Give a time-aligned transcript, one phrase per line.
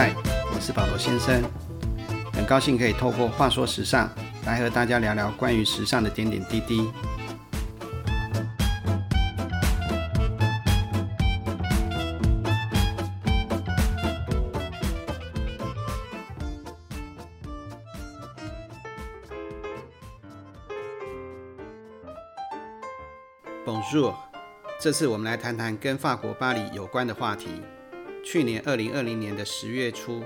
[0.00, 0.14] 嗨，
[0.54, 1.42] 我是保罗先生，
[2.32, 4.08] 很高兴可以透过话说时尚
[4.46, 6.88] 来和大家聊聊关于时尚的点点滴滴。
[23.66, 24.14] Bonjour，
[24.80, 27.60] 这次我们来谈谈跟法国巴黎有关的话题。
[28.24, 30.22] 去年二零二零年的十月初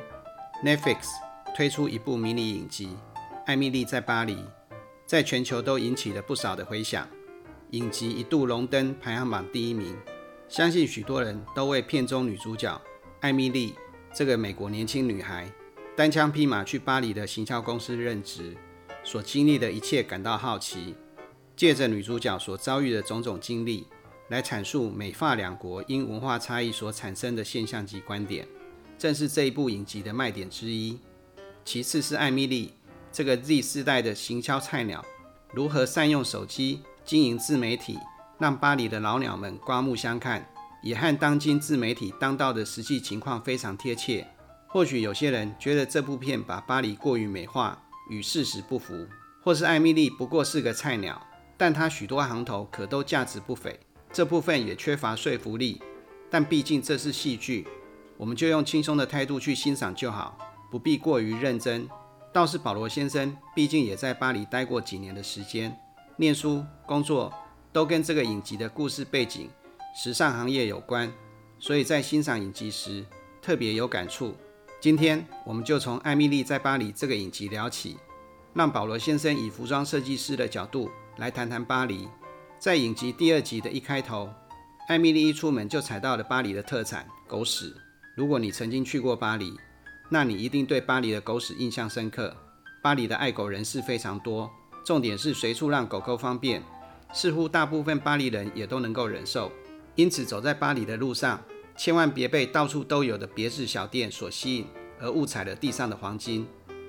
[0.65, 1.07] ，Netflix
[1.55, 2.87] 推出一部迷你影集
[3.47, 4.35] 《艾米丽在巴黎》，
[5.07, 7.07] 在全球都引起了不少的回响。
[7.71, 9.97] 影集一度荣登排行榜第一名，
[10.49, 12.81] 相信许多人都为片中女主角
[13.21, 13.75] 艾米丽
[14.13, 15.51] 这个美国年轻女孩
[15.97, 18.57] 单枪匹马去巴黎的行销公司任职
[19.05, 20.95] 所经历的一切感到好奇。
[21.55, 23.87] 借着女主角所遭遇的种种经历。
[24.33, 28.49] 来阐述美法两国因文化差异所产生的现象及观点，
[28.97, 30.99] 正是这一部影集的卖点之一。
[31.67, 32.73] 其次是艾米丽
[33.13, 35.05] 这个 Z 世代的行销菜鸟，
[35.53, 37.99] 如何善用手机经营自媒体，
[38.39, 40.51] 让巴黎的老鸟们刮目相看，
[40.83, 44.27] 也和当今自媒体当道的实际情况非常贴切。
[44.67, 49.07] 或许有些人觉得这部片把巴黎过于美化，与事实不符，
[49.43, 51.21] 或是艾米丽不过是个菜鸟，
[51.59, 53.79] 但她许多行头可都价值不菲。
[54.13, 55.81] 这部分也缺乏说服力，
[56.31, 57.67] 但毕竟这是戏剧，
[58.19, 60.37] 我们就用轻松的态度去欣赏就好，
[60.71, 61.89] 不必过于认真。
[62.33, 65.75] 倒是保罗先生，毕竟也在巴黎待过几年的时间，
[66.17, 67.33] 念书、工作
[67.73, 69.49] 都跟这个影集的故事背景、
[69.95, 71.11] 时尚行业有关，
[71.59, 73.05] 所以在欣赏影集时
[73.41, 74.35] 特别有感触。
[74.81, 77.97] 今天我们就从《艾米丽在巴黎》这个影集聊起，
[78.53, 82.09] 让保罗先生以服装设计师的角度来谈谈巴黎。
[82.63, 84.33] 在影集第二集的一开头，
[84.87, 87.75] 艾米丽一出门就踩到了巴黎的特产狗屎。
[88.15, 89.53] 如果你曾经去过巴黎，
[90.09, 92.33] 那你一定对巴黎的狗屎印象深刻。
[92.81, 94.49] 巴黎的爱狗人士非常多，
[94.87, 96.63] 重点是随处让狗狗方便，
[97.13, 99.51] 似乎大部分巴黎人也都能够忍受。
[99.97, 101.43] 因此，走在巴黎的路上，
[101.77, 104.67] 千万别被到处都有的别致小店所吸引，
[105.01, 106.47] 而误踩了地上的黄金。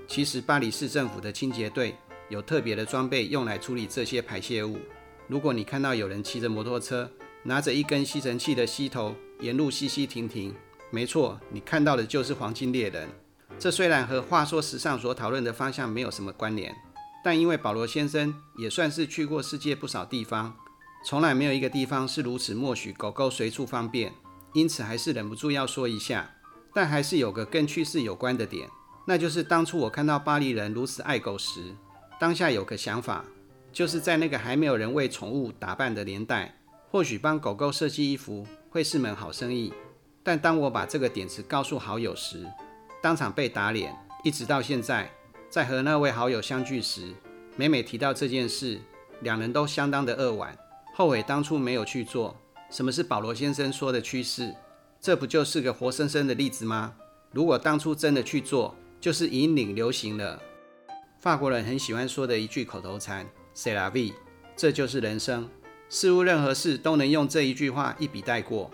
[0.08, 1.96] 其实，巴黎市政府的清洁队
[2.30, 4.78] 有特别的装备用来处理这些排泄物。
[5.34, 7.10] 如果你看到有人骑着摩托车，
[7.42, 10.54] 拿着一根吸尘器的吸头，沿路吸吸停停，
[10.92, 13.10] 没错，你看到的就是黄金猎人。
[13.58, 16.72] 这虽然和话说时尚所讨论的方向没有什么关联，
[17.26, 20.56] 但因为保罗先生也算是去过世界不少地方，
[21.04, 24.14] 从来没有一个地方是如此默许狗狗随处方便，
[24.54, 26.30] 因此还是忍不住要说一下。
[26.76, 28.70] 但还是有个跟趋势有关的点，
[29.08, 31.76] 那就是当初我看到巴黎人如此爱狗时，
[32.20, 33.26] 当下有个想法。
[33.74, 36.54] 就是在那个还没有人为宠物打扮的年代，
[36.92, 39.74] 或许帮狗狗设计衣服会是门好生意。
[40.22, 42.46] 但当我把这个点子告诉好友时，
[43.02, 43.94] 当场被打脸。
[44.24, 45.12] 一直到现在，
[45.50, 47.14] 在和那位好友相聚时，
[47.58, 48.80] 每每提到这件事，
[49.20, 50.58] 两人都相当的扼腕，
[50.94, 52.34] 后悔当初没有去做。
[52.70, 54.56] 什么是保罗先生说的趋势？
[55.02, 56.94] 这不就是个活生生的例子吗？
[57.32, 60.42] 如果当初真的去做，就是引领流行了。
[61.20, 63.28] 法国人很喜欢说的一句口头禅。
[63.56, 64.14] C'est la vie，
[64.56, 65.47] 这就是人生。
[65.90, 68.72] 似乎任何事都能用这一句话一笔带过。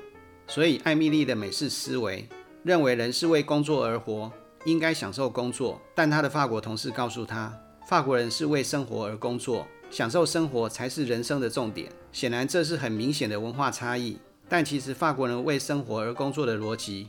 [0.48, 2.28] 所以，艾米丽的美式思维
[2.64, 4.32] 认为人是为工作而活，
[4.64, 5.82] 应该享受工作。
[5.94, 7.54] 但她的法国同事告诉她，
[7.88, 11.92] 法国人是为生活而工作，享受生活才是人生的重点。
[12.12, 14.18] 显然，这是很明显的文化差异。
[14.48, 17.08] 但其实，法国人为生活而工作的逻辑，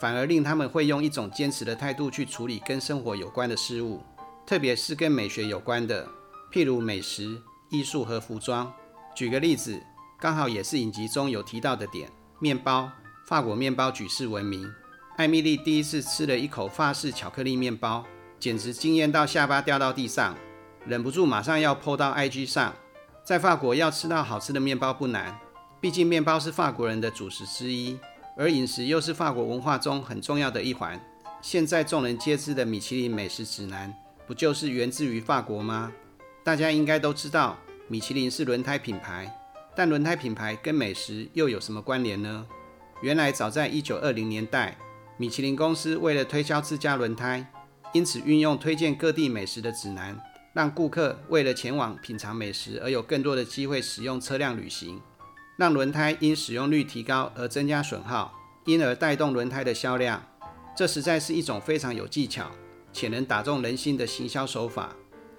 [0.00, 4.02] 反而令他们会用一种坚持的态度去处理跟生活有关的事物，
[4.44, 6.06] 特别是跟美学有关的。
[6.54, 8.72] 譬如美食、艺术和服装。
[9.12, 9.82] 举个例子，
[10.20, 12.88] 刚好也是影集中有提到的点：面包。
[13.26, 14.72] 法国面包举世闻名。
[15.16, 18.04] 艾米丽第一次吃了一口法式巧克力面包，
[18.38, 20.36] 简直惊艳到下巴掉到地上，
[20.86, 22.72] 忍不住马上要 PO 到 IG 上。
[23.24, 25.36] 在法国要吃到好吃的面包不难，
[25.80, 27.98] 毕竟面包是法国人的主食之一，
[28.36, 31.04] 而饮食又是法国文化中很重要的一环。
[31.42, 33.92] 现在众人皆知的米其林美食指南，
[34.24, 35.90] 不就是源自于法国吗？
[36.44, 37.58] 大家应该都知道，
[37.88, 39.34] 米其林是轮胎品牌，
[39.74, 42.46] 但轮胎品牌跟美食又有什么关联呢？
[43.00, 44.76] 原来早在一九二零年代，
[45.16, 47.50] 米其林公司为了推销自家轮胎，
[47.94, 50.20] 因此运用推荐各地美食的指南，
[50.52, 55.00] 让顾客为了前往品尝美食而有更多的机会使用车辆旅行，
[55.56, 60.22] 让轮胎因使用率提高而增加损耗，因而带动轮胎的销量。
[60.76, 62.50] 这实在是一种非常有技巧
[62.92, 64.94] 且能打中人心的行销手法。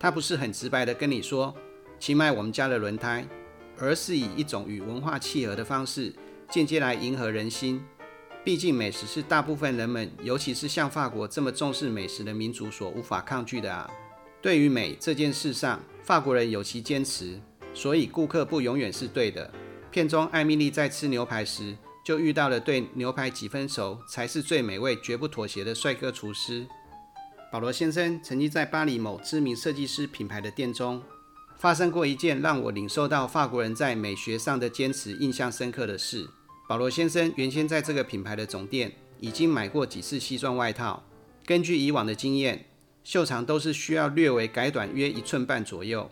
[0.06, 1.52] 他不是很直白的跟你说，
[1.98, 3.28] 请买我们家的轮胎，
[3.80, 6.14] 而是以一种与文化契合的方式，
[6.48, 7.84] 间接来迎合人心。
[8.44, 13.90] 毕竟美食是大部分人们，尤其是像法国这么重视美食的民族所无法抗拒的啊。
[14.44, 17.42] 对于美这件事上，法国人有其坚持，
[17.74, 19.52] 所以顾客不永远是对的。
[19.90, 21.76] 片中艾米丽在吃牛排时，
[22.06, 26.68] 就遇到了对牛排几分熟才是最美味、绝不妥协的帅哥厨师。
[27.56, 31.02] 保罗先生曾经在巴黎某知名设计师品牌的店中，
[31.58, 36.28] 发生过一件让我领受到法国人在美学上的坚持印象深刻的事。
[36.68, 38.92] 保罗先生原先在这个品牌的总店
[39.22, 41.02] 已经买过几次西装外套，
[41.46, 42.66] 根据以往的经验。
[43.06, 46.12] 袖长都是需要略微改短约一寸半左右。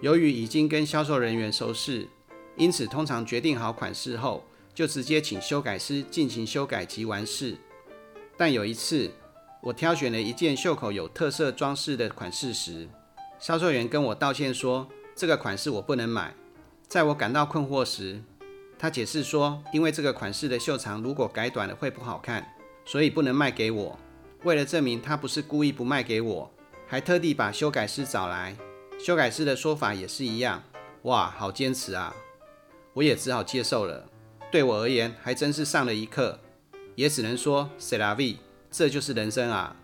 [0.00, 2.08] 由于已经跟销售人员熟识，
[2.56, 4.42] 因此通常决定好款式后，
[4.74, 7.58] 就直接请修改师进行修改及完事。
[8.38, 9.10] 但有一次，
[9.60, 12.88] 我挑选了一件袖口有特色装饰的款式时，
[13.40, 16.34] 销售员跟我道歉说这个款式我不能买。
[16.86, 18.22] 在我感到困惑时，
[18.78, 23.98] 他解释说，因为这个款式的袖长如果改短了会不好看，所以不能卖给我。
[24.44, 26.50] 为了证明他不是故意不卖给我，
[26.86, 28.56] 还特地把修改师找来。
[28.96, 30.62] 修改师的说法也是一样。
[31.02, 32.14] 哇，好坚持啊！
[32.94, 34.08] 我也只好接受了。
[34.50, 36.38] 对我而言，还真是上了一课。
[36.94, 38.38] 也只能说 c e l a v i e
[38.70, 39.74] 这就是人生啊。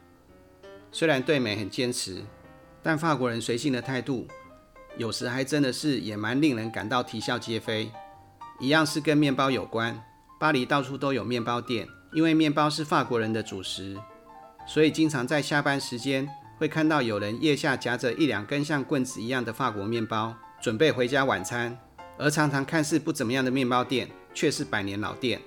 [0.92, 2.22] 虽然对美很坚持，
[2.82, 4.26] 但法国人随性的态度，
[4.96, 7.90] 有时还真的是也蛮令人感到啼笑皆非。
[8.60, 10.00] 一样是跟面包有关。
[10.38, 13.96] 巴黎到处都有面包店，因为面包是法国人的主食。
[14.66, 16.28] 所以，经常在下班时间
[16.58, 21.76] 会看到有人腋下夹着一两根像棍子一样的法国面包，准备回家晚餐。
[22.16, 25.40] 而常常看似不怎么样的面包店，却是百年老店。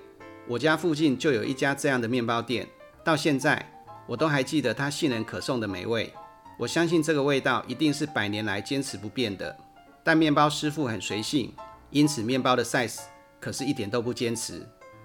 [0.47, 2.67] 我家附近就有一家这样的面包店，
[3.07, 3.65] 到现在
[4.05, 6.13] 我都还记得它信人可颂的美味。
[6.59, 9.55] 我相信这个味道一定是百年来坚持不变的。
[10.03, 11.53] 但面包师傅很随性，
[11.89, 12.99] 因此面包的 size
[13.39, 14.61] 可是一点都不坚持，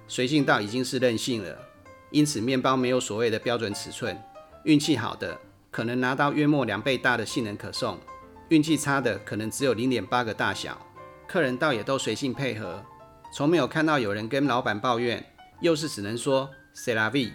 [0.08, 1.56] 随性到已经是任性了。
[2.10, 4.20] 因此，面包没有所谓的标准尺寸。
[4.64, 5.38] 运气好的
[5.70, 7.96] 可能拿到约莫两倍大的杏仁可颂，
[8.48, 10.76] 运气差的可能只有零点八个大小。
[11.28, 12.84] 客人倒也都随性配合，
[13.32, 15.24] 从没有看到有人跟老板抱怨，
[15.60, 17.32] 又是只能说 c 拉 v。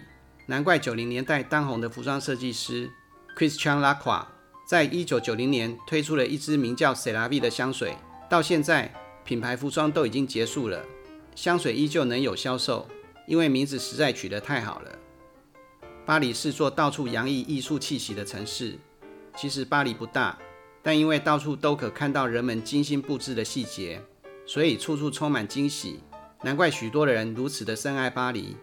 [0.50, 2.90] 难怪九零年代当红的服装设计师
[3.36, 4.24] Christian Lacroix
[4.66, 7.94] 在一九九零年推出了一支名叫 Celavi 的香水，
[8.30, 8.90] 到现在
[9.26, 10.82] 品牌服装都已经结束了，
[11.34, 12.88] 香水依旧能有销售。
[13.26, 14.98] 因为名字实在取得太好了。
[16.06, 18.78] 巴黎是座到处洋溢艺术气息的城市。
[19.36, 20.38] 其实巴黎不大，
[20.82, 24.02] 但因为到处都可看到人们精心布置的细节，
[24.46, 26.00] 所以处处充满惊喜。
[26.42, 28.56] 难怪许多的人如此的深爱巴黎，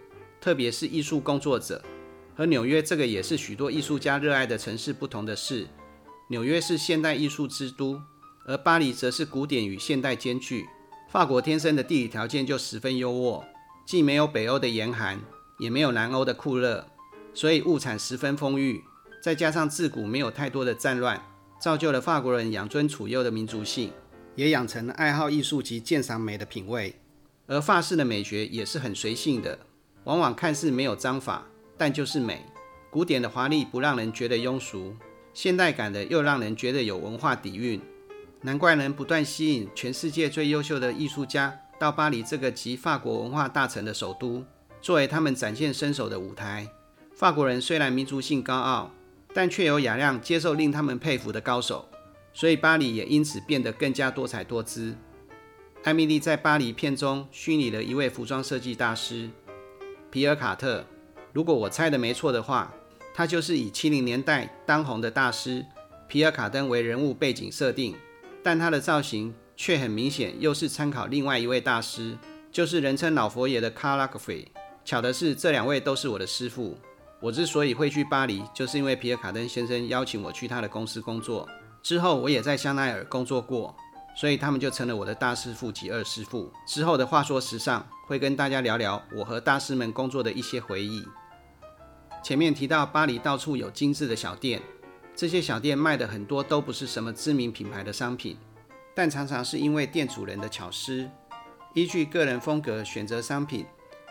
[0.46, 1.82] 特别是艺术工作者。
[2.36, 5.68] 和纽约这个也是许多艺术家热爱的城市不同的是，
[6.30, 8.00] 纽约是现代艺术之都，
[8.46, 10.68] 而巴黎则是古典与现代兼具。
[11.10, 13.44] 法国天生的地理条件就十分优渥。
[13.88, 15.20] 既没有北欧的严寒，
[15.58, 16.86] 也没有南欧的酷热，
[17.34, 18.84] 所以物产十分丰裕。
[19.24, 21.20] 再加上自古没有太多的战乱，
[21.60, 23.92] 造就了法国人养尊处优的民族性，
[24.36, 26.94] 也养成了爱好艺术及鉴赏美的品味。
[27.48, 29.58] 而法式的美学也是很随性的，
[30.06, 31.46] 往往看似没有章法，
[31.78, 32.46] 但就是美。
[32.90, 34.96] 古典的华丽不让人觉得庸俗，
[35.34, 37.82] 现代感的又让人觉得有文化底蕴。
[38.42, 41.60] 难怪能不断吸引全世界最优秀的艺术家。
[41.78, 44.46] 到巴黎这个集法国文化大成的首都，
[44.80, 46.66] 作为他们展现身手的舞台。
[47.14, 48.92] 法国人虽然民族性高傲，
[49.34, 51.90] 但却有雅量接受令他们佩服的高手，
[52.34, 54.96] 所以巴黎也因此变得更加多彩多姿。
[55.84, 59.30] 艾米丽在巴黎片中虚拟了一位服装设计大师
[60.16, 60.82] 皮尔卡特。
[61.34, 62.74] 如果我猜的没错的话，
[63.14, 65.66] 他就是以七零年代当红的大师
[66.08, 67.94] 皮尔卡登为人物背景设定，
[68.42, 69.36] 但他的造型。
[69.58, 72.18] 却很明显，又是参考另外一位大师，
[72.52, 74.46] 就是人称老佛爷的卡拉格菲。
[74.86, 76.78] 巧的是，这两位都是我的师傅。
[77.22, 81.48] 我之所以会去巴黎，就是因为皮尔卡登先生邀请我去他的公司工作。
[81.84, 83.76] 之后，我也在香奈儿工作过，
[84.16, 86.52] 所以他们就成了我的大师傅及二师傅。
[86.66, 91.06] 之后的话说时尚，会跟大家聊聊我和大师们工作的一些回忆。
[92.24, 94.62] 前面提到巴黎到处有精致的小店，
[95.16, 98.38] 这些小店卖的很多都不是什么知名品牌的商品。
[98.96, 101.10] 但常常是因为店主人的巧思，
[101.74, 103.66] 依据个人风格选择商品，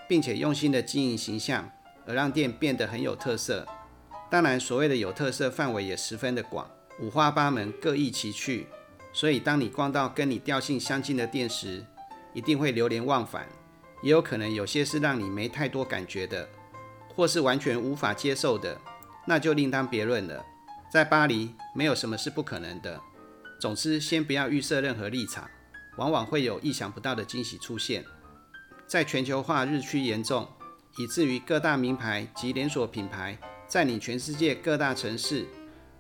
[0.07, 1.69] 并且用心的经营形象，
[2.07, 3.67] 而让店变得很有特色。
[4.31, 6.71] 当然，所谓的有特色范围也十分的广，
[7.01, 8.67] 五花八门，各异其趣。
[9.15, 11.87] 所以，当你逛到跟你调性相近的店时，
[12.33, 13.47] 一定会流连忘返。
[14.03, 16.47] 也有可能有些是让你没太多感觉的，
[17.15, 18.79] 或是完全无法接受的，
[19.25, 20.45] 那就另当别论了。
[20.93, 23.01] 在巴黎，没有什么是不可能的。
[23.61, 25.49] 总之，先不要预设任何立场，
[25.97, 28.05] 往往会有意想不到的惊喜出现。
[28.87, 30.47] 在全球化日趋严重，
[30.99, 35.47] 以至于各大名牌及连锁品牌占领全世界各大城市，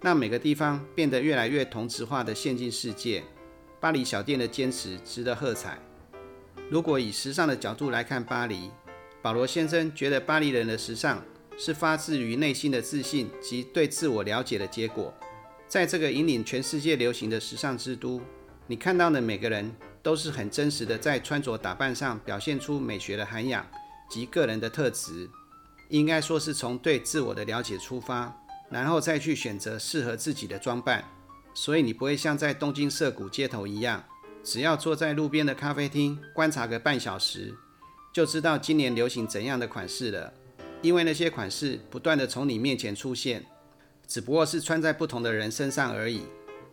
[0.04, 3.24] 让每个地方变得越来越同质化的现今世界。
[3.80, 5.78] 巴黎小店的坚持值得喝彩。
[6.68, 8.70] 如果以时尚的角度来看巴黎，
[9.22, 11.24] 保罗先生觉得巴黎人的时尚
[11.56, 15.10] 是发自于内心的自信及对自我了解的结果。
[15.66, 18.20] 在这个引领全世界流行的时尚之都，
[18.66, 23.66] 你看到的每个人都是很真实的，在穿着打扮上表现出美学的涵养
[24.10, 25.30] 及个人的特质。
[25.88, 28.34] 应该说是从对自我的了解出发，
[28.70, 31.04] 然后再去选择适合自己的装扮。
[31.54, 34.02] 所以你不会像在东京涩谷街头一样，
[34.42, 37.54] 只要坐在路边的咖啡厅观察个半小时，
[38.12, 40.32] 就知道今年流行怎样的款式了。
[40.82, 43.46] 因为那些款式不断的从你面前出现，
[44.06, 46.22] 只不过是穿在不同的人身上而已。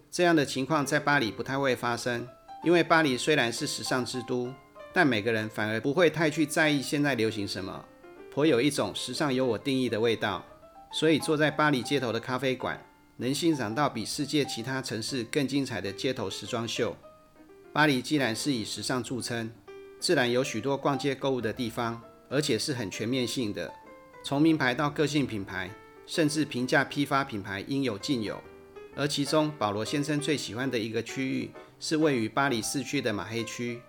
[0.09, 2.27] 这样的情况在巴黎不太会发生，
[2.63, 4.51] 因为巴黎虽然是时尚之都，
[4.91, 7.85] 但每个人反而不会太去在意现在流行什么，
[8.29, 10.43] 颇有一种时尚由我定义的味道。
[10.91, 12.79] 所以坐在巴黎街头的咖啡馆。
[13.17, 16.97] 能欣赏到比世界其他城市更精彩的街头时装秀。
[17.71, 19.51] 巴黎既然是以时尚著称，
[19.99, 23.71] 自然有许多逛街购物的地方，而且是很全面性的，
[24.23, 25.69] 从名牌到个性品牌，
[26.07, 28.41] 甚至平价批发品牌应有尽有。
[28.95, 33.79] 而其中，保罗先生最喜欢的一个区域是位于巴黎市区的马黑区。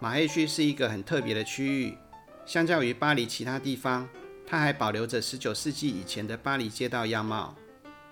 [0.00, 1.94] 马黑区是一个很特别的区域，
[2.44, 4.08] 相较于巴黎其他地方，
[4.46, 7.54] 它还保留着19世纪以前的巴黎街道样貌。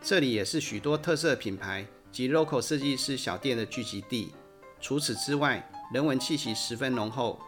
[0.01, 4.33] 这里也是许多特色品牌及 local 设计师小店的聚集地。
[4.81, 7.41] 除此之外，人文气息十分浓厚。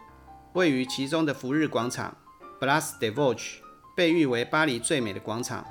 [0.53, 2.15] 位于其中的福日广场
[2.61, 3.55] （Place des Vosges）
[3.93, 5.65] 被誉为巴黎最美的广场。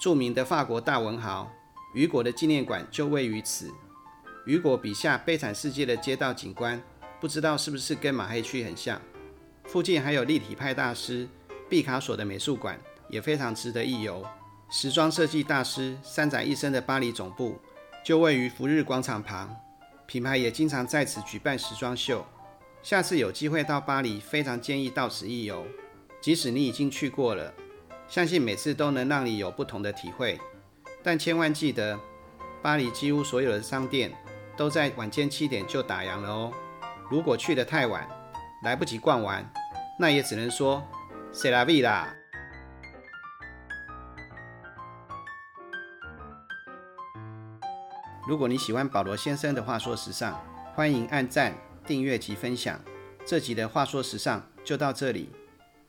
[0.00, 1.52] 著名的法国大文豪
[1.92, 3.70] 雨果的纪念馆就位于此。
[4.46, 6.80] 雨果笔下悲惨世界的街道景观，
[7.20, 8.98] 不知道是不是跟马黑区很像。
[9.64, 11.28] 附近还有立体派大师
[11.68, 14.24] 毕卡索的美术馆，也非常值得一游。
[14.70, 17.58] 时装设计大师三宅一生的巴黎总部
[18.04, 19.54] 就位于福日广场旁，
[20.06, 22.24] 品牌也经常在此举办时装秀。
[22.82, 25.66] 下次有机会到巴黎，非常建议到此一游。
[26.20, 27.52] 即使你已经去过了，
[28.08, 30.38] 相信每次都能让你有不同的体会。
[31.02, 31.98] 但千万记得，
[32.62, 34.12] 巴黎几乎所有的商店
[34.56, 36.52] 都在晚间七点就打烊了哦。
[37.10, 38.08] 如果去得太晚，
[38.64, 39.48] 来不及逛完，
[39.98, 40.82] 那也只能说
[41.32, 42.14] c'est la vie 啦。
[48.26, 50.34] 如果你喜欢保罗先生的话说时尚，
[50.74, 51.54] 欢迎按赞、
[51.86, 52.78] 订阅及分享。
[53.24, 55.30] 这集的话说时尚就到这里，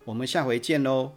[0.05, 1.13] 我们下回见喽。